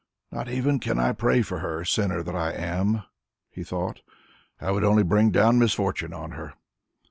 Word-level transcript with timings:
"Not 0.31 0.49
even 0.49 0.79
can 0.79 0.97
I 0.97 1.11
pray 1.11 1.43
for 1.43 1.59
her, 1.59 1.85
sinner 1.85 2.23
that 2.23 2.33
I 2.35 2.53
am!" 2.53 3.03
he 3.51 3.63
thought. 3.63 4.01
"I 4.59 4.71
would 4.71 4.83
only 4.83 5.03
bring 5.03 5.29
down 5.29 5.59
misfortune 5.59 6.11
on 6.11 6.31
her." 6.31 6.55